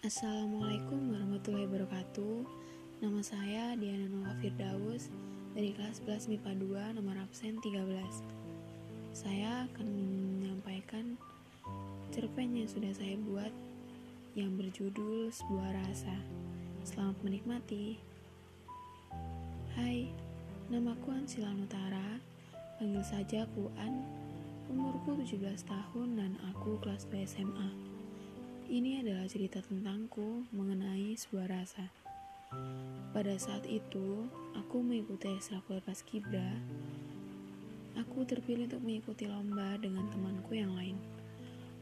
Assalamualaikum 0.00 1.12
warahmatullahi 1.12 1.68
wabarakatuh. 1.68 2.48
Nama 3.04 3.20
saya 3.20 3.76
Diana 3.76 4.08
Nova 4.08 4.32
Firdaus 4.40 5.12
Dari 5.52 5.76
kelas 5.76 6.00
11 6.08 6.40
MIPA 6.40 6.56
2 6.56 6.96
nomor 6.96 7.20
absen 7.20 7.60
13 7.60 7.84
Saya 9.12 9.68
akan 9.68 9.84
menyampaikan 10.40 11.20
cerpen 12.16 12.56
yang 12.56 12.64
sudah 12.64 12.96
saya 12.96 13.12
buat 13.28 13.52
Yang 14.32 14.50
berjudul 14.56 15.28
Sebuah 15.36 15.68
Rasa. 15.68 16.16
Selamat 16.80 17.20
menikmati. 17.20 18.00
Hai, 19.76 20.08
namaku 20.72 21.12
Ansila 21.12 21.52
Nutara. 21.52 22.16
Panggil 22.80 23.04
saja 23.04 23.44
aku 23.44 23.68
An. 23.76 24.00
Umurku 24.72 25.20
17 25.20 25.44
tahun 25.68 26.08
dan 26.16 26.40
aku 26.56 26.80
kelas 26.80 27.04
2 27.12 27.20
SMA 27.36 27.99
ini 28.70 29.02
adalah 29.02 29.26
cerita 29.26 29.58
tentangku 29.58 30.46
mengenai 30.54 31.18
sebuah 31.18 31.50
rasa. 31.50 31.90
Pada 33.10 33.34
saat 33.34 33.66
itu, 33.66 34.30
aku 34.54 34.78
mengikuti 34.78 35.26
ekstrakurikuler 35.26 35.82
paskibra. 35.82 36.54
Aku 37.98 38.22
terpilih 38.22 38.70
untuk 38.70 38.86
mengikuti 38.86 39.26
lomba 39.26 39.74
dengan 39.74 40.06
temanku 40.14 40.54
yang 40.54 40.70
lain. 40.78 40.94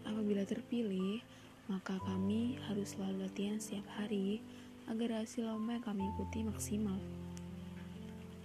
Apabila 0.08 0.48
terpilih, 0.48 1.20
maka 1.68 2.00
kami 2.08 2.56
harus 2.72 2.96
selalu 2.96 3.28
latihan 3.28 3.60
setiap 3.60 3.84
hari 4.00 4.40
agar 4.88 5.20
hasil 5.20 5.44
lomba 5.44 5.76
yang 5.76 5.84
kami 5.84 6.08
ikuti 6.16 6.40
maksimal. 6.40 6.96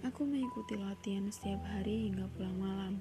Aku 0.04 0.28
mengikuti 0.28 0.76
latihan 0.76 1.32
setiap 1.32 1.64
hari 1.64 2.12
hingga 2.12 2.28
pulang 2.36 2.60
malam. 2.60 2.94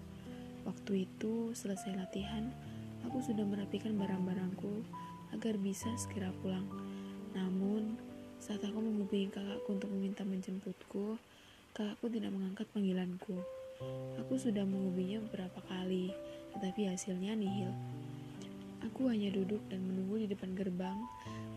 Waktu 0.64 1.04
itu, 1.04 1.52
selesai 1.52 2.00
latihan, 2.00 2.48
aku 3.04 3.20
sudah 3.20 3.44
merapikan 3.44 4.00
barang-barangku 4.00 5.04
agar 5.34 5.58
bisa 5.58 5.90
segera 5.98 6.30
pulang. 6.40 6.66
Namun, 7.34 7.98
saat 8.38 8.62
aku 8.62 8.78
menghubungi 8.78 9.34
kakakku 9.34 9.76
untuk 9.76 9.90
meminta 9.90 10.22
menjemputku, 10.22 11.18
kakakku 11.74 12.06
tidak 12.14 12.32
mengangkat 12.32 12.70
panggilanku. 12.72 13.42
Aku 14.22 14.38
sudah 14.38 14.64
menghubunginya 14.64 15.26
beberapa 15.28 15.60
kali, 15.66 16.14
tetapi 16.56 16.94
hasilnya 16.94 17.34
nihil. 17.34 17.74
Aku 18.86 19.10
hanya 19.10 19.34
duduk 19.34 19.64
dan 19.72 19.82
menunggu 19.82 20.22
di 20.24 20.28
depan 20.30 20.54
gerbang, 20.54 21.00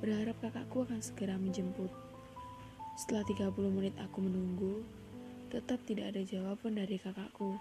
berharap 0.01 0.39
kakakku 0.41 0.89
akan 0.89 1.03
segera 1.05 1.37
menjemput. 1.37 1.91
Setelah 2.97 3.29
30 3.29 3.77
menit 3.77 3.93
aku 4.01 4.25
menunggu, 4.25 4.81
tetap 5.53 5.83
tidak 5.85 6.17
ada 6.17 6.23
jawaban 6.25 6.81
dari 6.81 6.97
kakakku. 6.97 7.61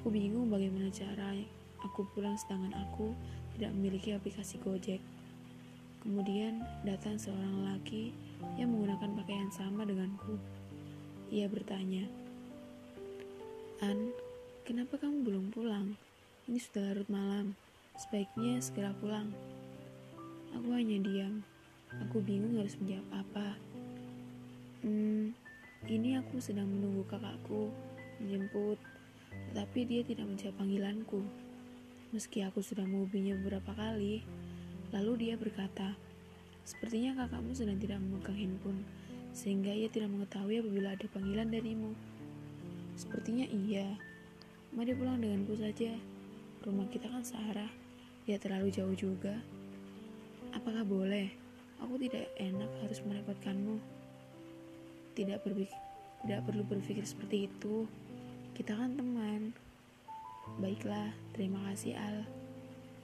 Aku 0.00 0.06
bingung 0.10 0.50
bagaimana 0.50 0.90
cara 0.90 1.36
aku 1.84 2.08
pulang 2.12 2.36
sedangkan 2.36 2.72
aku 2.76 3.12
tidak 3.56 3.70
memiliki 3.76 4.16
aplikasi 4.16 4.56
Gojek. 4.60 5.00
Kemudian 6.00 6.64
datang 6.80 7.20
seorang 7.20 7.60
lelaki 7.60 8.16
yang 8.56 8.72
menggunakan 8.72 9.20
pakaian 9.20 9.50
sama 9.52 9.84
denganku. 9.84 10.40
Ia 11.28 11.44
bertanya, 11.46 12.08
An, 13.84 14.12
kenapa 14.64 14.96
kamu 14.96 15.24
belum 15.24 15.44
pulang? 15.52 15.96
Ini 16.48 16.56
sudah 16.56 16.92
larut 16.92 17.08
malam, 17.12 17.52
sebaiknya 18.00 18.60
segera 18.64 18.96
pulang. 18.96 19.28
Aku 20.56 20.72
hanya 20.72 20.98
diam. 21.04 21.44
Aku 22.08 22.24
bingung 22.24 22.56
harus 22.56 22.80
menjawab 22.80 23.08
apa. 23.20 23.48
Hmm, 24.80 25.36
ini 25.84 26.16
aku 26.16 26.40
sedang 26.40 26.68
menunggu 26.68 27.04
kakakku 27.08 27.68
menjemput, 28.24 28.80
tetapi 29.52 29.84
dia 29.84 30.00
tidak 30.00 30.28
menjawab 30.28 30.56
panggilanku. 30.60 31.20
Meski 32.10 32.42
aku 32.42 32.64
sudah 32.64 32.88
menghubunginya 32.88 33.38
beberapa 33.40 33.76
kali, 33.76 34.24
Lalu 34.90 35.12
dia 35.26 35.34
berkata, 35.38 35.94
Sepertinya 36.70 37.26
kakakmu 37.26 37.50
sedang 37.50 37.82
tidak 37.82 37.98
memegang 37.98 38.38
handphone, 38.38 38.86
sehingga 39.34 39.74
ia 39.74 39.90
tidak 39.90 40.14
mengetahui 40.14 40.62
apabila 40.62 40.94
ada 40.94 41.06
panggilan 41.10 41.50
darimu. 41.50 41.92
Sepertinya 42.94 43.42
iya. 43.50 43.98
Mari 44.70 44.94
pulang 44.94 45.18
denganku 45.18 45.58
saja. 45.58 45.98
Rumah 46.62 46.86
kita 46.94 47.10
kan 47.10 47.26
searah, 47.26 47.66
ya 48.28 48.38
terlalu 48.38 48.70
jauh 48.70 48.94
juga. 48.94 49.34
Apakah 50.54 50.86
boleh? 50.86 51.32
Aku 51.82 51.98
tidak 51.98 52.30
enak 52.38 52.70
harus 52.84 53.02
merepotkanmu. 53.02 53.82
Tidak 55.18 55.42
berpikir, 55.42 55.74
tidak 56.22 56.40
perlu 56.46 56.62
berpikir 56.62 57.02
seperti 57.02 57.50
itu. 57.50 57.88
Kita 58.54 58.76
kan 58.78 58.94
teman. 58.94 59.56
Baiklah, 60.62 61.16
terima 61.34 61.66
kasih 61.72 61.98
Al. 61.98 62.22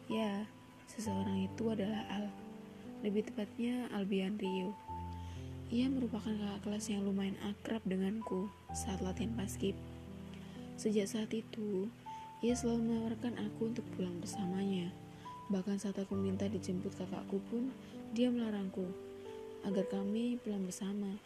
Ya, 0.06 0.46
Seseorang 0.86 1.46
itu 1.46 1.64
adalah 1.70 2.06
Al, 2.10 2.30
lebih 3.02 3.26
tepatnya 3.26 3.90
Albian 3.90 4.38
Rio. 4.38 4.74
Ia 5.66 5.90
merupakan 5.90 6.30
kakak 6.30 6.62
kelas 6.62 6.86
yang 6.94 7.02
lumayan 7.02 7.34
akrab 7.42 7.82
denganku 7.82 8.46
saat 8.70 9.02
latihan 9.02 9.34
paskib. 9.34 9.74
Sejak 10.78 11.10
saat 11.10 11.30
itu, 11.34 11.90
ia 12.38 12.54
selalu 12.54 12.86
menawarkan 12.86 13.34
aku 13.42 13.74
untuk 13.74 13.82
pulang 13.96 14.14
bersamanya. 14.22 14.94
Bahkan 15.50 15.82
saat 15.82 15.98
aku 15.98 16.14
minta 16.14 16.46
dijemput 16.46 16.94
kakakku 16.94 17.42
pun, 17.50 17.74
dia 18.14 18.30
melarangku 18.30 18.86
agar 19.66 19.82
kami 19.90 20.38
pulang 20.38 20.62
bersama. 20.62 21.18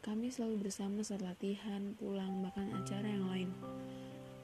Kami 0.00 0.30
selalu 0.30 0.70
bersama 0.70 1.02
saat 1.02 1.20
latihan, 1.20 1.92
pulang, 1.98 2.40
bahkan 2.46 2.70
acara 2.72 3.10
yang 3.10 3.26
lain. 3.26 3.50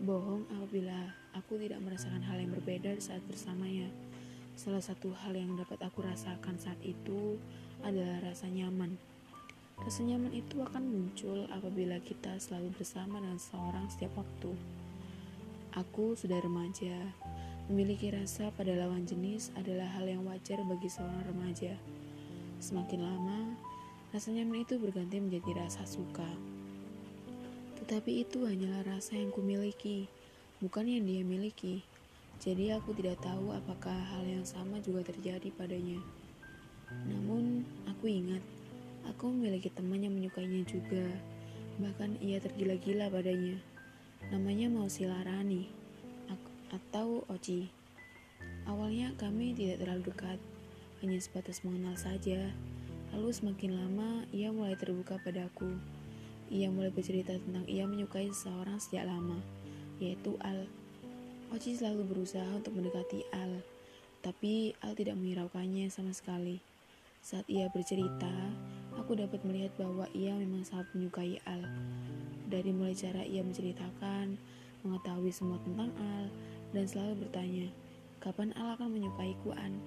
Bohong 0.02 0.44
apabila 0.52 1.14
aku 1.32 1.56
tidak 1.56 1.80
merasakan 1.80 2.20
hal 2.20 2.36
yang 2.36 2.52
berbeda 2.52 2.98
saat 3.00 3.22
bersamanya. 3.24 3.88
Salah 4.56 4.80
satu 4.80 5.12
hal 5.12 5.36
yang 5.36 5.52
dapat 5.52 5.76
aku 5.84 6.00
rasakan 6.00 6.56
saat 6.56 6.80
itu 6.80 7.36
adalah 7.84 8.24
rasa 8.24 8.48
nyaman. 8.48 8.96
Rasa 9.76 10.00
nyaman 10.00 10.32
itu 10.32 10.64
akan 10.64 10.80
muncul 10.80 11.44
apabila 11.52 12.00
kita 12.00 12.40
selalu 12.40 12.72
bersama 12.72 13.20
dengan 13.20 13.36
seseorang 13.36 13.84
setiap 13.92 14.16
waktu. 14.16 14.56
Aku 15.76 16.16
sudah 16.16 16.40
remaja. 16.40 16.96
Memiliki 17.68 18.08
rasa 18.08 18.48
pada 18.56 18.72
lawan 18.72 19.04
jenis 19.04 19.52
adalah 19.60 19.92
hal 19.92 20.08
yang 20.08 20.24
wajar 20.24 20.56
bagi 20.64 20.88
seorang 20.88 21.20
remaja. 21.28 21.76
Semakin 22.56 23.04
lama, 23.04 23.60
rasa 24.16 24.32
nyaman 24.32 24.64
itu 24.64 24.80
berganti 24.80 25.20
menjadi 25.20 25.68
rasa 25.68 25.84
suka. 25.84 26.32
Tetapi 27.84 28.24
itu 28.24 28.48
hanyalah 28.48 28.88
rasa 28.88 29.20
yang 29.20 29.28
kumiliki, 29.36 30.08
bukan 30.64 30.88
yang 30.88 31.04
dia 31.04 31.20
miliki. 31.20 31.84
Jadi 32.40 32.72
aku 32.72 32.92
tidak 32.94 33.20
tahu 33.24 33.52
apakah 33.52 33.96
hal 33.96 34.24
yang 34.24 34.44
sama 34.44 34.78
juga 34.84 35.06
terjadi 35.06 35.48
padanya. 35.54 35.98
Namun 37.08 37.66
aku 37.90 38.06
ingat, 38.06 38.44
aku 39.08 39.32
memiliki 39.32 39.72
teman 39.72 40.04
yang 40.04 40.14
menyukainya 40.14 40.62
juga. 40.68 41.06
Bahkan 41.82 42.22
ia 42.22 42.38
tergila-gila 42.38 43.10
padanya. 43.10 43.58
Namanya 44.30 44.70
Mausila 44.70 45.22
Rani 45.22 45.86
atau 46.72 47.22
Oci. 47.30 47.70
Awalnya 48.66 49.14
kami 49.14 49.54
tidak 49.54 49.86
terlalu 49.86 50.02
dekat, 50.10 50.38
hanya 51.02 51.18
sebatas 51.22 51.62
mengenal 51.62 51.94
saja. 51.94 52.50
Lalu 53.14 53.30
semakin 53.30 53.72
lama 53.78 54.26
ia 54.34 54.50
mulai 54.50 54.74
terbuka 54.74 55.22
padaku. 55.22 55.78
Ia 56.50 56.70
mulai 56.70 56.90
bercerita 56.90 57.34
tentang 57.38 57.66
ia 57.66 57.86
menyukai 57.86 58.30
seseorang 58.30 58.78
sejak 58.78 59.06
lama, 59.06 59.38
yaitu 60.02 60.34
Al. 60.42 60.66
Oci 61.54 61.78
selalu 61.78 62.10
berusaha 62.10 62.58
untuk 62.58 62.74
mendekati 62.74 63.22
Al, 63.30 63.62
tapi 64.18 64.74
Al 64.82 64.98
tidak 64.98 65.14
menghiraukannya 65.14 65.86
sama 65.86 66.10
sekali. 66.10 66.58
Saat 67.22 67.46
ia 67.46 67.70
bercerita, 67.70 68.30
aku 68.98 69.14
dapat 69.14 69.46
melihat 69.46 69.70
bahwa 69.78 70.10
ia 70.10 70.34
memang 70.34 70.66
sangat 70.66 70.90
menyukai 70.90 71.38
Al. 71.46 71.62
Dari 72.50 72.74
mulai 72.74 72.98
cara 72.98 73.22
ia 73.22 73.46
menceritakan, 73.46 74.34
mengetahui 74.82 75.30
semua 75.30 75.62
tentang 75.62 75.94
Al, 75.94 76.26
dan 76.74 76.84
selalu 76.90 77.26
bertanya, 77.26 77.70
kapan 78.18 78.50
Al 78.58 78.74
akan 78.74 78.98
menyukaiku 78.98 79.54
An? 79.54 79.78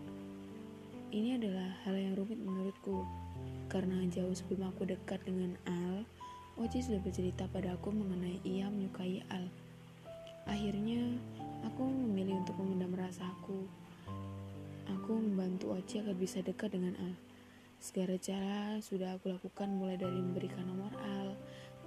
Ini 1.12 1.44
adalah 1.44 1.76
hal 1.84 2.00
yang 2.00 2.16
rumit 2.16 2.40
menurutku, 2.40 3.04
karena 3.68 4.00
jauh 4.08 4.32
sebelum 4.32 4.72
aku 4.72 4.88
dekat 4.88 5.20
dengan 5.28 5.60
Al, 5.68 6.08
Oci 6.56 6.80
sudah 6.84 7.04
bercerita 7.04 7.52
padaku 7.52 7.92
mengenai 7.92 8.40
ia 8.48 8.72
menyukai 8.72 9.28
Al. 9.28 9.48
Akhirnya, 10.44 11.16
Aku 11.68 11.84
memilih 11.84 12.40
untuk 12.40 12.56
memendam 12.64 12.96
rasaku. 12.96 13.68
Aku 14.88 15.12
membantu 15.20 15.76
Oci 15.76 16.00
agar 16.00 16.16
bisa 16.16 16.40
dekat 16.40 16.72
dengan 16.72 16.96
Al. 16.96 17.14
Segala 17.80 18.16
cara 18.20 18.80
sudah 18.80 19.16
aku 19.16 19.32
lakukan 19.32 19.72
mulai 19.72 19.96
dari 19.96 20.20
memberikan 20.20 20.68
nomor 20.68 20.92
Al, 21.00 21.36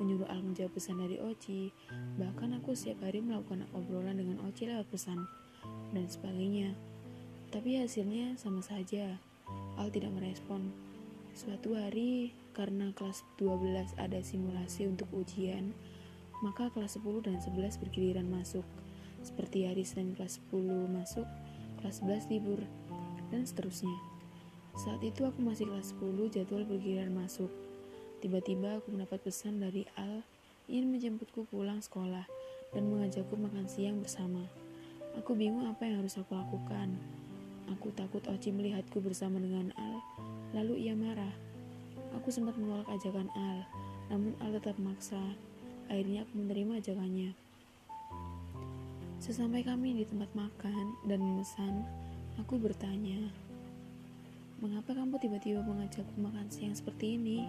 menyuruh 0.01 0.29
Al 0.29 0.41
menjawab 0.41 0.73
pesan 0.77 1.01
dari 1.01 1.21
Oci, 1.21 1.73
bahkan 2.17 2.57
aku 2.57 2.73
setiap 2.73 3.05
hari 3.05 3.21
melakukan 3.21 3.69
obrolan 3.77 4.17
dengan 4.17 4.41
Oci 4.49 4.69
lewat 4.69 4.89
pesan, 4.89 5.25
dan 5.93 6.09
sebagainya. 6.09 6.73
Tapi 7.53 7.81
hasilnya 7.81 8.41
sama 8.41 8.65
saja, 8.65 9.21
Al 9.77 9.93
tidak 9.93 10.17
merespon. 10.17 10.73
Suatu 11.33 11.77
hari, 11.77 12.33
karena 12.53 12.93
kelas 12.93 13.25
12 13.41 13.97
ada 13.97 14.21
simulasi 14.21 14.89
untuk 14.89 15.09
ujian, 15.13 15.73
maka 16.41 16.69
kelas 16.73 17.01
10 17.01 17.25
dan 17.25 17.37
11 17.41 17.81
bergiliran 17.81 18.29
masuk 18.29 18.65
seperti 19.23 19.71
hari 19.71 19.87
Senin 19.87 20.19
kelas 20.19 20.43
10 20.51 20.91
masuk, 20.91 21.27
kelas 21.81 22.03
11 22.03 22.31
libur, 22.35 22.61
dan 23.31 23.47
seterusnya. 23.47 23.95
Saat 24.77 25.01
itu 25.07 25.25
aku 25.25 25.41
masih 25.41 25.71
kelas 25.71 25.95
10, 25.97 26.31
jadwal 26.33 26.67
bergiliran 26.67 27.15
masuk. 27.15 27.49
Tiba-tiba 28.23 28.79
aku 28.79 28.95
mendapat 28.95 29.19
pesan 29.23 29.59
dari 29.59 29.87
Al 29.99 30.23
ingin 30.71 30.95
menjemputku 30.95 31.51
pulang 31.51 31.83
sekolah 31.83 32.23
dan 32.71 32.83
mengajakku 32.87 33.35
makan 33.35 33.67
siang 33.67 33.99
bersama. 33.99 34.47
Aku 35.21 35.37
bingung 35.37 35.69
apa 35.69 35.85
yang 35.85 36.01
harus 36.01 36.17
aku 36.17 36.33
lakukan. 36.33 36.97
Aku 37.77 37.93
takut 37.93 38.25
Oci 38.31 38.49
melihatku 38.49 39.03
bersama 39.03 39.37
dengan 39.43 39.75
Al, 39.77 40.01
lalu 40.57 40.89
ia 40.89 40.97
marah. 40.97 41.35
Aku 42.17 42.33
sempat 42.33 42.57
menolak 42.57 42.89
ajakan 42.89 43.29
Al, 43.37 43.59
namun 44.09 44.33
Al 44.41 44.57
tetap 44.57 44.79
maksa. 44.81 45.21
Akhirnya 45.91 46.25
aku 46.25 46.33
menerima 46.41 46.81
ajakannya. 46.81 47.42
Sesampai 49.23 49.63
kami 49.63 49.95
di 49.95 50.03
tempat 50.03 50.27
makan 50.35 50.99
dan 51.07 51.23
memesan, 51.23 51.87
aku 52.43 52.59
bertanya, 52.59 53.31
Mengapa 54.59 54.99
kamu 54.99 55.15
tiba-tiba 55.23 55.63
mengajakku 55.63 56.19
makan 56.19 56.51
siang 56.51 56.75
seperti 56.75 57.15
ini? 57.15 57.47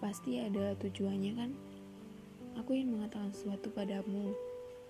Pasti 0.00 0.40
ada 0.40 0.72
tujuannya 0.80 1.32
kan? 1.36 1.50
Aku 2.64 2.72
ingin 2.72 2.96
mengatakan 2.96 3.28
sesuatu 3.36 3.68
padamu, 3.76 4.32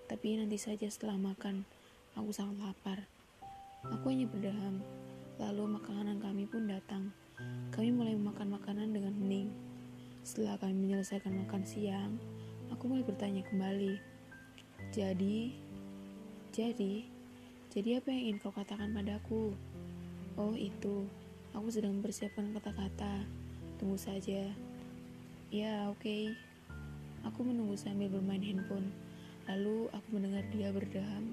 tapi 0.06 0.38
nanti 0.38 0.62
saja 0.62 0.86
setelah 0.86 1.18
makan, 1.18 1.66
aku 2.14 2.30
sangat 2.30 2.54
lapar. 2.62 2.98
Aku 3.98 4.14
hanya 4.14 4.30
berdaham, 4.30 4.78
lalu 5.42 5.74
makanan 5.74 6.22
kami 6.22 6.46
pun 6.46 6.70
datang. 6.70 7.10
Kami 7.74 7.90
mulai 7.90 8.14
memakan 8.14 8.58
makanan 8.62 8.94
dengan 8.94 9.14
hening. 9.18 9.50
Setelah 10.22 10.54
kami 10.62 10.86
menyelesaikan 10.86 11.34
makan 11.34 11.66
siang, 11.66 12.14
aku 12.70 12.86
mulai 12.86 13.02
bertanya 13.02 13.42
kembali. 13.42 14.13
Jadi, 14.90 15.54
jadi, 16.50 16.94
jadi 17.72 18.02
apa 18.02 18.12
yang 18.12 18.22
ingin 18.34 18.38
kau 18.42 18.52
katakan 18.52 18.92
padaku? 18.92 19.54
Oh 20.34 20.52
itu, 20.58 21.06
aku 21.54 21.70
sedang 21.70 22.02
mempersiapkan 22.02 22.50
kata-kata. 22.58 23.22
Tunggu 23.78 23.96
saja. 23.96 24.50
Ya, 25.54 25.86
oke. 25.88 26.02
Okay. 26.02 26.34
Aku 27.24 27.40
menunggu 27.40 27.78
sambil 27.78 28.12
bermain 28.12 28.42
handphone. 28.42 28.92
Lalu 29.48 29.88
aku 29.94 30.08
mendengar 30.12 30.44
dia 30.52 30.68
berdaham. 30.74 31.32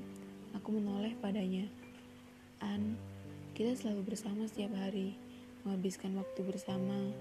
Aku 0.56 0.72
menoleh 0.72 1.18
padanya. 1.20 1.68
An, 2.64 2.96
kita 3.52 3.76
selalu 3.76 4.14
bersama 4.14 4.48
setiap 4.48 4.72
hari, 4.78 5.18
menghabiskan 5.66 6.16
waktu 6.16 6.42
bersama, 6.46 7.12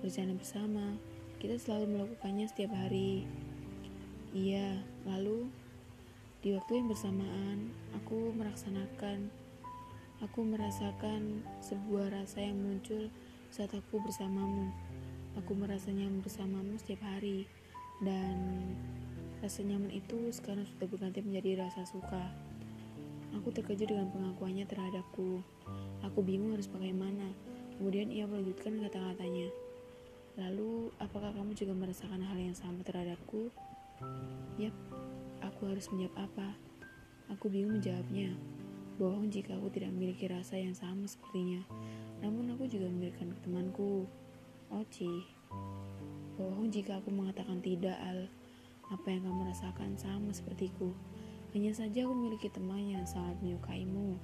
bercanda 0.00 0.34
bersama. 0.34 0.98
Kita 1.38 1.60
selalu 1.60 1.84
melakukannya 1.94 2.46
setiap 2.50 2.72
hari. 2.74 3.28
Iya, 4.34 4.80
lalu 5.06 5.46
di 6.46 6.54
waktu 6.54 6.78
yang 6.78 6.86
bersamaan, 6.86 7.74
aku 7.98 8.30
melaksanakan 8.38 9.26
Aku 10.24 10.48
merasakan 10.48 11.44
sebuah 11.60 12.08
rasa 12.08 12.40
yang 12.40 12.56
muncul 12.56 13.12
saat 13.52 13.68
aku 13.76 14.00
bersamamu. 14.00 14.72
Aku 15.36 15.52
merasa 15.52 15.92
nyaman 15.92 16.24
bersamamu 16.24 16.72
setiap 16.80 17.04
hari, 17.04 17.44
dan 18.00 18.64
rasa 19.44 19.60
nyaman 19.60 19.92
itu 19.92 20.32
sekarang 20.32 20.64
sudah 20.64 20.88
berganti 20.88 21.20
menjadi 21.20 21.68
rasa 21.68 21.84
suka. 21.84 22.32
Aku 23.36 23.52
terkejut 23.52 23.92
dengan 23.92 24.08
pengakuannya 24.08 24.64
terhadapku. 24.64 25.44
Aku 26.00 26.24
bingung 26.24 26.56
harus 26.56 26.72
bagaimana. 26.72 27.28
Kemudian 27.76 28.08
ia 28.08 28.24
melanjutkan 28.24 28.80
kata-katanya. 28.80 29.52
Lalu, 30.40 30.96
apakah 30.96 31.36
kamu 31.36 31.52
juga 31.52 31.76
merasakan 31.76 32.24
hal 32.24 32.40
yang 32.40 32.56
sama 32.56 32.80
terhadapku? 32.80 33.52
Yap, 34.56 34.72
aku 35.48 35.70
harus 35.70 35.86
menjawab 35.90 36.28
apa? 36.30 36.48
Aku 37.34 37.50
bingung 37.50 37.78
menjawabnya. 37.78 38.34
Bohong 38.96 39.28
jika 39.28 39.54
aku 39.54 39.68
tidak 39.68 39.92
memiliki 39.92 40.24
rasa 40.30 40.56
yang 40.56 40.72
sama 40.72 41.04
sepertinya. 41.04 41.62
Namun 42.24 42.54
aku 42.54 42.64
juga 42.64 42.88
memiliki 42.88 43.22
temanku, 43.44 44.08
Oci. 44.72 45.26
Bohong 46.40 46.72
jika 46.72 46.98
aku 46.98 47.12
mengatakan 47.12 47.60
tidak, 47.60 47.94
Al. 48.00 48.26
Apa 48.88 49.10
yang 49.10 49.26
kamu 49.26 49.50
rasakan 49.50 49.98
sama 49.98 50.30
sepertiku. 50.30 50.94
Hanya 51.52 51.74
saja 51.74 52.06
aku 52.06 52.14
memiliki 52.14 52.48
teman 52.50 52.82
yang 52.86 53.04
sangat 53.04 53.36
menyukaimu. 53.42 54.18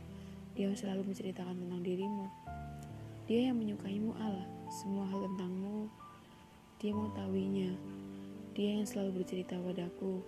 Dia 0.58 0.70
selalu 0.72 1.12
menceritakan 1.12 1.56
tentang 1.56 1.82
dirimu. 1.84 2.26
Dia 3.30 3.52
yang 3.52 3.60
menyukaimu, 3.60 4.12
Al. 4.18 4.42
Semua 4.72 5.04
hal 5.04 5.28
tentangmu, 5.28 5.92
dia 6.80 6.96
mengetahuinya. 6.96 7.76
Dia 8.56 8.80
yang 8.80 8.88
selalu 8.88 9.22
bercerita 9.22 9.60
padaku. 9.60 10.24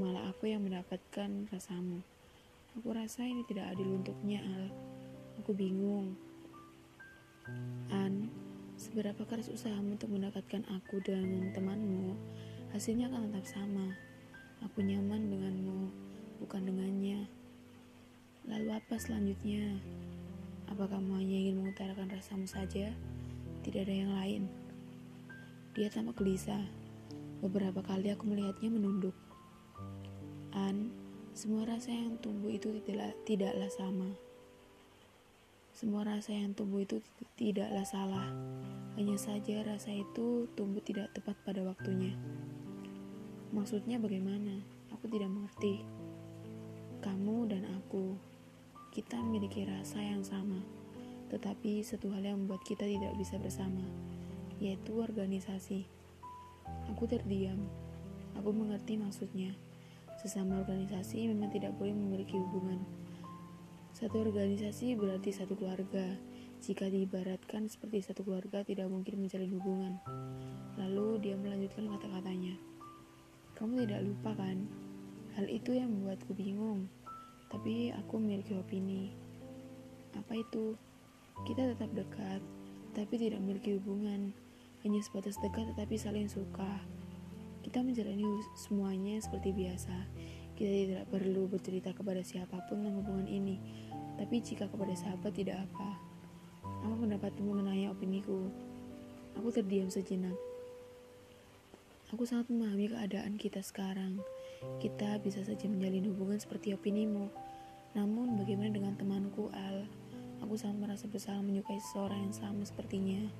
Malah 0.00 0.32
aku 0.32 0.48
yang 0.48 0.64
mendapatkan 0.64 1.28
rasamu. 1.52 2.00
Aku 2.72 2.88
rasa 2.88 3.20
ini 3.20 3.44
tidak 3.44 3.76
adil 3.76 4.00
untuknya, 4.00 4.40
Al. 4.40 4.72
Aku 5.44 5.52
bingung. 5.52 6.16
An, 7.92 8.32
seberapa 8.80 9.28
keras 9.28 9.52
usahamu 9.52 10.00
untuk 10.00 10.08
mendekatkan 10.08 10.64
aku 10.72 11.04
dengan 11.04 11.52
temanmu, 11.52 12.16
hasilnya 12.72 13.12
akan 13.12 13.28
tetap 13.28 13.44
sama. 13.44 13.92
Aku 14.64 14.80
nyaman 14.80 15.28
denganmu, 15.28 15.92
bukan 16.40 16.64
dengannya. 16.64 17.28
Lalu 18.48 18.80
apa 18.80 18.96
selanjutnya? 18.96 19.76
Apa 20.72 20.88
kamu 20.88 21.20
hanya 21.20 21.36
ingin 21.44 21.60
mengutarakan 21.60 22.08
rasamu 22.08 22.48
saja? 22.48 22.88
Tidak 23.68 23.84
ada 23.84 23.92
yang 23.92 24.16
lain. 24.16 24.42
Dia 25.76 25.92
tampak 25.92 26.24
gelisah. 26.24 26.64
Beberapa 27.44 27.84
kali 27.84 28.08
aku 28.08 28.24
melihatnya 28.24 28.72
menunduk. 28.72 29.12
An, 30.50 30.90
semua 31.30 31.62
rasa 31.62 31.94
yang 31.94 32.18
tumbuh 32.18 32.50
itu 32.50 32.82
tidaklah, 32.82 33.14
tidaklah 33.22 33.70
sama. 33.70 34.10
Semua 35.70 36.02
rasa 36.02 36.34
yang 36.34 36.58
tumbuh 36.58 36.82
itu 36.82 36.98
tidaklah 37.38 37.86
salah. 37.86 38.28
Hanya 38.98 39.14
saja 39.14 39.62
rasa 39.62 39.94
itu 39.94 40.50
tumbuh 40.58 40.82
tidak 40.82 41.14
tepat 41.14 41.38
pada 41.46 41.62
waktunya. 41.62 42.18
Maksudnya 43.54 44.02
bagaimana? 44.02 44.58
Aku 44.90 45.06
tidak 45.06 45.30
mengerti. 45.30 45.86
Kamu 46.98 47.46
dan 47.46 47.64
aku, 47.70 48.18
kita 48.90 49.22
memiliki 49.22 49.62
rasa 49.70 50.02
yang 50.02 50.26
sama. 50.26 50.58
Tetapi 51.30 51.86
satu 51.86 52.10
hal 52.10 52.26
yang 52.26 52.42
membuat 52.42 52.66
kita 52.66 52.82
tidak 52.90 53.14
bisa 53.14 53.38
bersama, 53.38 53.86
yaitu 54.58 54.98
organisasi. 54.98 55.86
Aku 56.90 57.06
terdiam. 57.06 57.62
Aku 58.34 58.50
mengerti 58.50 58.98
maksudnya. 58.98 59.54
Sesama 60.20 60.60
organisasi 60.60 61.32
memang 61.32 61.48
tidak 61.48 61.72
boleh 61.80 61.96
memiliki 61.96 62.36
hubungan. 62.36 62.84
Satu 63.96 64.20
organisasi 64.20 64.92
berarti 64.92 65.32
satu 65.32 65.56
keluarga. 65.56 66.12
Jika 66.60 66.92
diibaratkan 66.92 67.72
seperti 67.72 68.04
satu 68.04 68.28
keluarga, 68.28 68.60
tidak 68.60 68.92
mungkin 68.92 69.16
menjalin 69.16 69.48
hubungan. 69.56 69.96
Lalu 70.76 71.24
dia 71.24 71.40
melanjutkan 71.40 71.88
kata-katanya. 71.88 72.52
Kamu 73.56 73.80
tidak 73.88 74.04
lupa 74.04 74.36
kan? 74.36 74.68
Hal 75.40 75.48
itu 75.48 75.72
yang 75.72 75.88
membuatku 75.88 76.36
bingung. 76.36 76.84
Tapi 77.48 77.88
aku 77.88 78.20
memiliki 78.20 78.52
opini. 78.60 79.16
Apa 80.12 80.36
itu? 80.36 80.76
Kita 81.48 81.64
tetap 81.64 81.96
dekat, 81.96 82.44
tapi 82.92 83.16
tidak 83.16 83.40
memiliki 83.40 83.80
hubungan. 83.80 84.36
Hanya 84.84 85.00
sebatas 85.00 85.40
dekat 85.40 85.72
tetapi 85.72 85.96
saling 85.96 86.28
suka. 86.28 86.99
Kita 87.60 87.84
menjalani 87.84 88.24
semuanya 88.56 89.20
seperti 89.20 89.52
biasa. 89.52 89.96
Kita 90.56 90.72
tidak 90.72 91.04
perlu 91.12 91.48
bercerita 91.48 91.92
kepada 91.92 92.20
siapa 92.24 92.60
pun 92.68 92.80
tentang 92.80 93.00
hubungan 93.00 93.28
ini. 93.28 93.60
Tapi 94.16 94.40
jika 94.40 94.68
kepada 94.68 94.92
sahabat 94.96 95.32
tidak 95.32 95.64
apa. 95.68 95.96
Apa 96.64 96.94
pendapatmu 96.96 97.56
mengenai 97.56 97.88
opiniku? 97.88 98.48
Aku 99.36 99.52
terdiam 99.52 99.88
sejenak. 99.88 100.36
Aku 102.10 102.26
sangat 102.26 102.50
memahami 102.50 102.90
keadaan 102.90 103.38
kita 103.38 103.62
sekarang. 103.62 104.18
Kita 104.82 105.22
bisa 105.22 105.46
saja 105.46 105.70
menjalin 105.70 106.10
hubungan 106.10 106.42
seperti 106.42 106.74
opinimu. 106.74 107.30
Namun 107.94 108.34
bagaimana 108.34 108.74
dengan 108.74 108.98
temanku 108.98 109.48
Al? 109.54 109.86
Aku 110.42 110.56
sangat 110.56 110.82
merasa 110.82 111.04
bersalah 111.06 111.44
menyukai 111.44 111.78
seseorang 111.78 112.26
yang 112.26 112.34
sama 112.34 112.62
sepertinya. 112.64 113.30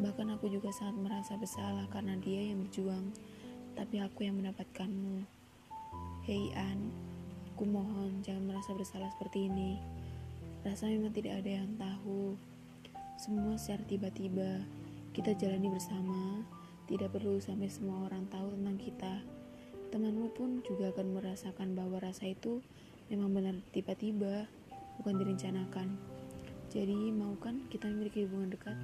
Bahkan 0.00 0.34
aku 0.34 0.50
juga 0.50 0.72
sangat 0.74 0.96
merasa 0.98 1.38
bersalah 1.38 1.86
karena 1.92 2.18
dia 2.18 2.50
yang 2.50 2.64
berjuang 2.64 3.12
tapi 3.72 4.00
aku 4.04 4.28
yang 4.28 4.36
mendapatkanmu. 4.38 5.24
Hei 6.28 6.52
An, 6.54 6.92
aku 7.52 7.64
mohon 7.64 8.20
jangan 8.22 8.52
merasa 8.52 8.76
bersalah 8.76 9.10
seperti 9.16 9.48
ini. 9.48 9.80
Rasa 10.62 10.86
memang 10.86 11.10
tidak 11.10 11.42
ada 11.42 11.50
yang 11.62 11.70
tahu. 11.80 12.38
Semua 13.18 13.58
secara 13.58 13.82
tiba-tiba 13.88 14.62
kita 15.16 15.34
jalani 15.34 15.68
bersama. 15.72 16.44
Tidak 16.86 17.08
perlu 17.08 17.40
sampai 17.40 17.72
semua 17.72 18.06
orang 18.06 18.28
tahu 18.28 18.52
tentang 18.54 18.76
kita. 18.78 19.14
Temanmu 19.92 20.32
pun 20.32 20.64
juga 20.64 20.92
akan 20.92 21.20
merasakan 21.20 21.76
bahwa 21.76 22.00
rasa 22.00 22.28
itu 22.28 22.64
memang 23.12 23.32
benar 23.32 23.56
tiba-tiba, 23.76 24.48
bukan 25.00 25.14
direncanakan. 25.20 25.96
Jadi, 26.72 27.12
mau 27.12 27.36
kan 27.36 27.68
kita 27.68 27.92
memiliki 27.92 28.24
hubungan 28.24 28.56
dekat? 28.56 28.76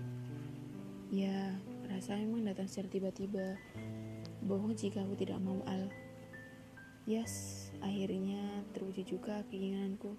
Ya, 1.08 1.56
rasa 1.88 2.20
memang 2.20 2.44
datang 2.44 2.68
secara 2.68 2.92
tiba-tiba. 2.92 3.56
Bohong 4.44 4.76
jika 4.78 5.02
aku 5.02 5.18
tidak 5.18 5.42
mau 5.42 5.58
Al. 5.66 5.90
Yes, 7.08 7.68
akhirnya 7.80 8.62
terwujud 8.76 9.08
juga 9.08 9.42
keinginanku. 9.48 10.14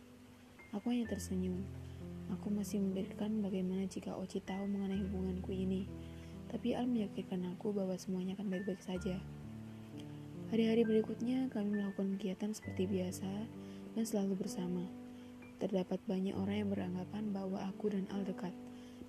Aku 0.76 0.86
hanya 0.92 1.06
tersenyum. 1.08 1.64
Aku 2.34 2.54
masih 2.54 2.82
memikirkan 2.82 3.42
bagaimana 3.42 3.90
jika 3.90 4.14
Oci 4.14 4.42
tahu 4.42 4.66
mengenai 4.70 5.02
hubunganku 5.08 5.50
ini. 5.54 5.90
Tapi 6.50 6.74
Al 6.74 6.90
meyakinkan 6.90 7.46
aku 7.54 7.72
bahwa 7.74 7.94
semuanya 7.96 8.34
akan 8.38 8.50
baik-baik 8.50 8.82
saja. 8.82 9.22
Hari-hari 10.50 10.82
berikutnya 10.82 11.46
kami 11.54 11.78
melakukan 11.78 12.18
kegiatan 12.18 12.50
seperti 12.50 12.90
biasa 12.90 13.30
dan 13.94 14.04
selalu 14.04 14.46
bersama. 14.46 14.82
Terdapat 15.62 16.02
banyak 16.10 16.34
orang 16.34 16.66
yang 16.66 16.70
beranggapan 16.74 17.24
bahwa 17.30 17.62
aku 17.70 17.94
dan 17.94 18.10
Al 18.10 18.26
dekat, 18.26 18.54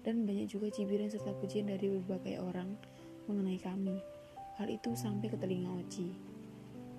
dan 0.05 0.29
banyak 0.29 0.52
juga 0.52 0.69
cibiran 0.69 1.09
serta 1.09 1.33
pujian 1.40 1.69
dari 1.69 1.88
berbagai 1.88 2.45
orang 2.45 2.76
mengenai 3.25 3.57
kami. 3.57 4.20
Hal 4.61 4.69
itu 4.69 4.93
sampai 4.93 5.33
ke 5.33 5.40
telinga 5.40 5.73
Oci. 5.73 6.12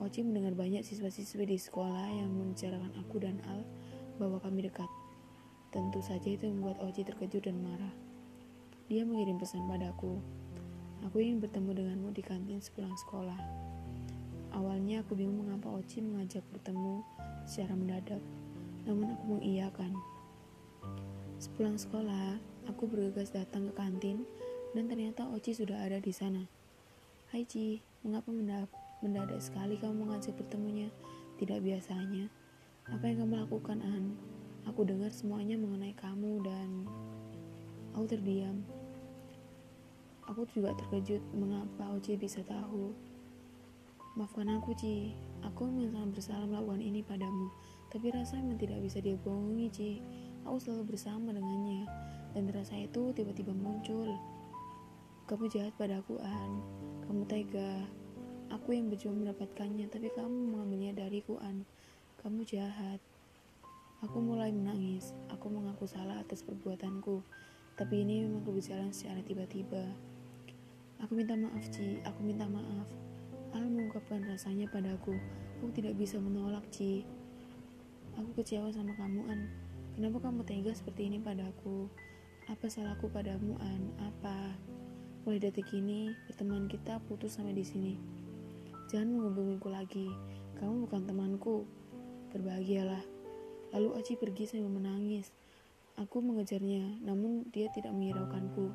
Oci 0.01 0.25
mendengar 0.25 0.57
banyak 0.57 0.81
siswa-siswi 0.81 1.45
di 1.45 1.61
sekolah 1.61 2.09
yang 2.09 2.33
membicarakan 2.33 2.89
aku 2.97 3.21
dan 3.21 3.37
Al 3.45 3.61
bahwa 4.17 4.41
kami 4.41 4.65
dekat. 4.65 4.89
Tentu 5.69 6.01
saja 6.01 6.25
itu 6.25 6.49
membuat 6.49 6.81
Oci 6.81 7.05
terkejut 7.05 7.45
dan 7.45 7.61
marah. 7.61 7.93
Dia 8.89 9.05
mengirim 9.05 9.37
pesan 9.37 9.69
padaku. 9.69 10.17
Aku 11.05 11.21
ingin 11.21 11.37
bertemu 11.37 11.85
denganmu 11.85 12.09
di 12.17 12.25
kantin 12.25 12.57
sepulang 12.57 12.97
sekolah. 12.97 13.37
Awalnya 14.57 15.05
aku 15.05 15.13
bingung 15.13 15.45
mengapa 15.45 15.69
Oci 15.69 16.01
mengajak 16.01 16.41
bertemu 16.49 17.05
secara 17.45 17.77
mendadak, 17.77 18.21
namun 18.89 19.13
aku 19.13 19.37
mengiyakan. 19.37 19.93
Sepulang 21.37 21.77
sekolah, 21.77 22.41
aku 22.65 22.89
bergegas 22.89 23.29
datang 23.29 23.69
ke 23.69 23.73
kantin 23.77 24.25
dan 24.73 24.89
ternyata 24.89 25.29
Oci 25.29 25.53
sudah 25.53 25.77
ada 25.77 26.01
di 26.01 26.09
sana. 26.09 26.60
Hai 27.31 27.47
Ci, 27.47 27.79
mengapa 28.03 28.27
mendadak 28.99 29.39
sekali 29.39 29.79
kamu 29.79 30.03
mengajak 30.03 30.35
bertemunya? 30.35 30.91
Tidak 31.39 31.63
biasanya. 31.63 32.27
Apa 32.91 33.07
yang 33.07 33.23
kamu 33.23 33.47
lakukan, 33.47 33.79
An? 33.79 34.19
Aku 34.67 34.83
dengar 34.83 35.15
semuanya 35.15 35.55
mengenai 35.55 35.95
kamu 35.95 36.43
dan 36.43 36.83
aku 37.95 38.03
terdiam. 38.11 38.59
Aku 40.27 40.43
juga 40.51 40.75
terkejut 40.75 41.23
mengapa 41.31 41.95
Oci 41.95 42.19
bisa 42.19 42.43
tahu 42.43 42.91
Maafkan 44.19 44.51
aku, 44.51 44.75
Ci. 44.75 45.15
Aku 45.39 45.71
memang 45.71 45.87
sangat 45.95 46.11
bersalah 46.11 46.47
melakukan 46.51 46.83
ini 46.83 46.99
padamu. 46.99 47.47
Tapi 47.95 48.11
rasa 48.11 48.43
memang 48.43 48.59
tidak 48.59 48.83
bisa 48.83 48.99
dibohongi, 48.99 49.71
Ci. 49.71 49.91
Aku 50.43 50.59
selalu 50.59 50.99
bersama 50.99 51.31
dengannya. 51.31 51.87
Dan 52.35 52.51
rasa 52.51 52.75
itu 52.75 53.15
tiba-tiba 53.15 53.55
muncul. 53.55 54.19
Kamu 55.31 55.47
jahat 55.47 55.71
padaku, 55.79 56.19
An. 56.19 56.59
Kamu 57.07 57.23
tega. 57.23 57.87
Aku 58.51 58.75
yang 58.75 58.91
berjuang 58.91 59.23
mendapatkannya, 59.23 59.87
tapi 59.87 60.11
kamu 60.11 60.27
mengambilnya 60.27 60.91
dariku, 60.91 61.39
An. 61.39 61.63
Kamu 62.19 62.43
jahat. 62.43 62.99
Aku 64.03 64.19
mulai 64.19 64.51
menangis. 64.51 65.15
Aku 65.31 65.47
mengaku 65.47 65.87
salah 65.87 66.19
atas 66.19 66.43
perbuatanku. 66.43 67.23
Tapi 67.79 68.03
ini 68.03 68.27
memang 68.27 68.43
kebijakan 68.43 68.91
secara 68.91 69.23
tiba-tiba. 69.23 69.95
Aku 70.99 71.15
minta 71.15 71.39
maaf, 71.39 71.63
Ci. 71.71 72.03
Aku 72.03 72.19
minta 72.27 72.43
maaf. 72.51 72.91
Al 73.55 73.71
mengungkapkan 73.71 74.27
rasanya 74.27 74.67
padaku. 74.67 75.15
Aku 75.63 75.71
tidak 75.71 75.95
bisa 75.95 76.19
menolak, 76.19 76.67
Ci. 76.75 77.07
Aku 78.19 78.35
kecewa 78.35 78.67
sama 78.75 78.91
kamu, 78.99 79.31
An. 79.31 79.47
Kenapa 79.95 80.27
kamu 80.27 80.43
tega 80.43 80.75
seperti 80.75 81.07
ini 81.07 81.23
padaku? 81.23 81.87
Apa 82.51 82.67
salahku 82.67 83.07
padamu, 83.07 83.55
An? 83.63 83.95
Apa? 83.95 84.59
Mulai 85.21 85.37
detik 85.37 85.69
ini, 85.77 86.09
pertemuan 86.25 86.65
kita 86.65 86.97
putus 87.05 87.37
sampai 87.37 87.53
di 87.53 87.61
sini. 87.61 87.93
Jangan 88.89 89.13
menghubungiku 89.13 89.69
lagi. 89.69 90.09
Kamu 90.57 90.89
bukan 90.89 91.05
temanku. 91.05 91.61
Berbahagialah. 92.33 93.05
Lalu 93.69 94.01
Aci 94.01 94.17
pergi 94.17 94.49
sambil 94.49 94.81
menangis. 94.81 95.29
Aku 96.01 96.25
mengejarnya, 96.25 97.05
namun 97.05 97.45
dia 97.53 97.69
tidak 97.69 97.93
menghiraukanku. 97.93 98.73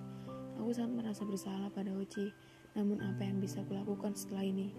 Aku 0.63 0.71
sangat 0.71 1.03
merasa 1.03 1.27
bersalah 1.27 1.67
pada 1.75 1.91
Oci. 1.99 2.31
Namun 2.79 3.03
apa 3.03 3.27
yang 3.27 3.43
bisa 3.43 3.67
kulakukan 3.67 4.15
setelah 4.15 4.47
ini? 4.47 4.71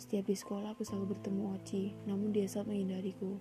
Setiap 0.00 0.24
di 0.24 0.40
sekolah 0.40 0.72
aku 0.72 0.88
selalu 0.88 1.12
bertemu 1.12 1.52
Oci, 1.52 1.92
namun 2.08 2.32
dia 2.32 2.48
selalu 2.48 2.80
menghindariku. 2.80 3.36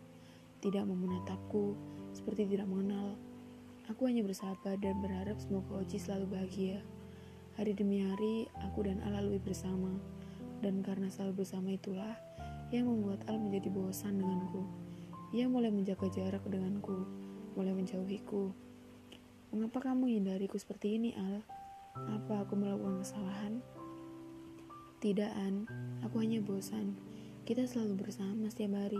Tidak 0.59 0.83
mau 0.83 0.99
menatapku, 0.99 1.79
seperti 2.11 2.43
tidak 2.43 2.67
mengenal. 2.67 3.15
Aku 3.87 4.03
hanya 4.03 4.19
bersabar 4.27 4.75
dan 4.83 4.99
berharap 4.99 5.39
semoga 5.39 5.79
Oci 5.79 5.95
selalu 5.95 6.27
bahagia. 6.35 6.83
Hari 7.55 7.71
demi 7.71 8.03
hari, 8.03 8.51
aku 8.67 8.83
dan 8.83 8.99
Al 9.07 9.15
lalui 9.15 9.39
bersama. 9.39 9.87
Dan 10.59 10.83
karena 10.83 11.07
selalu 11.07 11.47
bersama 11.47 11.71
itulah 11.71 12.19
yang 12.67 12.91
membuat 12.91 13.23
Al 13.31 13.39
menjadi 13.39 13.71
bosan 13.71 14.19
denganku. 14.19 14.67
Ia 15.31 15.47
mulai 15.47 15.71
menjaga 15.71 16.03
jarak 16.11 16.43
denganku, 16.51 17.07
mulai 17.55 17.71
menjauhiku. 17.71 18.51
Mengapa 19.55 19.87
kamu 19.87 20.19
hindariku 20.19 20.59
seperti 20.59 20.99
ini, 20.99 21.15
Al? 21.15 21.47
Apa 21.95 22.43
aku 22.43 22.59
melakukan 22.59 22.99
kesalahan? 22.99 23.63
Tidak, 24.99 25.31
An. 25.39 25.63
Aku 26.03 26.19
hanya 26.19 26.43
bosan. 26.43 26.91
Kita 27.47 27.63
selalu 27.63 28.03
bersama 28.03 28.51
setiap 28.51 28.75
hari. 28.75 28.99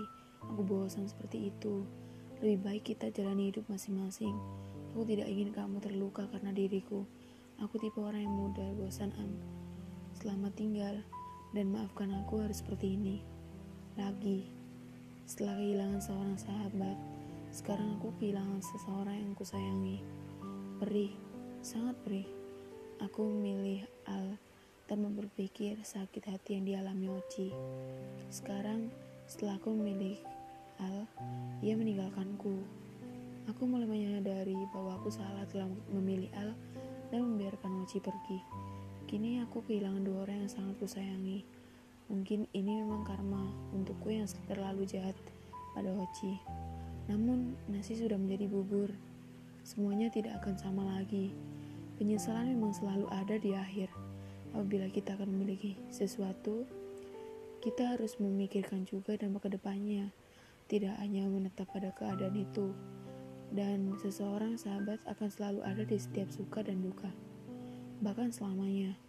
Aku 0.56 0.64
bosan 0.64 1.12
seperti 1.12 1.52
itu. 1.52 1.84
Lebih 2.40 2.64
baik 2.64 2.84
kita 2.96 3.12
jalani 3.12 3.52
hidup 3.52 3.68
masing-masing. 3.68 4.32
Aku 4.96 5.04
tidak 5.04 5.28
ingin 5.28 5.52
kamu 5.52 5.84
terluka 5.84 6.24
karena 6.32 6.56
diriku. 6.56 7.04
Aku 7.64 7.80
tipe 7.80 8.04
orang 8.04 8.28
yang 8.28 8.36
mudah 8.36 8.68
bosan, 8.76 9.16
An. 9.16 9.32
Selamat 10.20 10.52
tinggal, 10.60 11.00
dan 11.56 11.72
maafkan 11.72 12.12
aku 12.12 12.44
harus 12.44 12.60
seperti 12.60 13.00
ini. 13.00 13.24
Lagi, 13.96 14.44
setelah 15.24 15.56
kehilangan 15.64 16.04
seorang 16.04 16.36
sahabat, 16.36 16.98
sekarang 17.56 17.96
aku 17.96 18.12
kehilangan 18.20 18.60
seseorang 18.60 19.16
yang 19.24 19.32
kusayangi. 19.40 20.04
Perih, 20.84 21.16
sangat 21.64 21.96
perih. 22.04 22.28
Aku 23.00 23.24
memilih 23.24 23.88
Al 24.04 24.36
tanpa 24.92 25.08
berpikir 25.16 25.80
sakit 25.80 26.28
hati 26.28 26.60
yang 26.60 26.68
dialami 26.68 27.08
Oci. 27.08 27.56
Sekarang, 28.36 28.92
setelah 29.32 29.56
aku 29.56 29.72
memilih 29.72 30.20
Al, 30.84 31.08
ia 31.64 31.80
meninggalkanku. 31.80 32.68
Aku 33.48 33.64
mulai 33.64 33.88
menyadari 33.88 34.60
bahwa 34.76 35.00
aku 35.00 35.08
salah 35.08 35.48
telah 35.48 35.72
memilih 35.88 36.28
Al 36.36 36.52
dan 37.16 37.24
membiarkan 37.24 37.88
Oci 37.88 38.04
pergi. 38.04 38.44
Kini 39.08 39.40
aku 39.40 39.64
kehilangan 39.64 40.04
dua 40.04 40.28
orang 40.28 40.44
yang 40.44 40.52
sangat 40.52 40.76
kusayangi. 40.84 41.48
Mungkin 42.12 42.52
ini 42.52 42.84
memang 42.84 43.08
karma 43.08 43.56
untukku 43.72 44.12
yang 44.12 44.28
terlalu 44.52 44.84
jahat 44.84 45.16
pada 45.72 45.96
Oci. 45.96 46.36
Namun, 47.08 47.56
nasi 47.72 47.96
sudah 47.96 48.20
menjadi 48.20 48.52
bubur. 48.52 48.92
Semuanya 49.64 50.12
tidak 50.12 50.44
akan 50.44 50.60
sama 50.60 50.84
lagi. 51.00 51.32
Penyesalan 51.96 52.52
memang 52.52 52.76
selalu 52.76 53.08
ada 53.08 53.40
di 53.40 53.56
akhir. 53.56 53.88
Apabila 54.52 54.92
kita 54.92 55.16
akan 55.16 55.32
memiliki 55.32 55.80
sesuatu, 55.88 56.68
kita 57.64 57.96
harus 57.96 58.20
memikirkan 58.20 58.84
juga 58.84 59.16
dampak 59.16 59.48
ke 59.48 59.50
depannya, 59.56 60.12
tidak 60.68 61.00
hanya 61.00 61.24
menetap 61.32 61.72
pada 61.72 61.96
keadaan 61.96 62.36
itu. 62.36 62.76
Dan 63.56 63.96
seseorang 64.04 64.60
sahabat 64.60 65.00
akan 65.08 65.30
selalu 65.32 65.64
ada 65.64 65.88
di 65.88 65.96
setiap 65.96 66.28
suka 66.28 66.60
dan 66.60 66.84
duka, 66.84 67.08
bahkan 68.04 68.28
selamanya. 68.28 69.00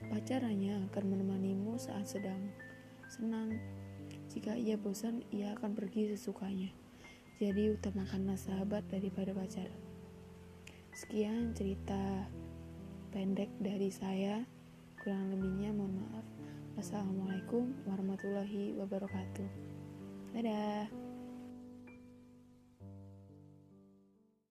Pacar 0.00 0.40
hanya 0.48 0.80
akan 0.88 1.12
menemanimu 1.12 1.76
saat 1.76 2.08
sedang 2.08 2.48
senang. 3.12 3.60
Jika 4.32 4.56
ia 4.56 4.80
bosan, 4.80 5.20
ia 5.28 5.52
akan 5.52 5.76
pergi 5.76 6.16
sesukanya. 6.16 6.72
Jadi 7.36 7.76
utamakanlah 7.76 8.40
sahabat 8.40 8.88
daripada 8.88 9.36
pacar. 9.36 9.68
Sekian 10.96 11.52
cerita 11.52 12.24
pendek 13.12 13.52
dari 13.60 13.92
saya. 13.92 14.40
Kurang 15.04 15.32
lebihnya 15.36 15.76
mohon 15.76 16.00
maaf. 16.00 16.26
Wassalamualaikum 16.80 17.76
warahmatullahi 17.84 18.76
wabarakatuh. 18.80 19.48
Dadah. 20.32 21.09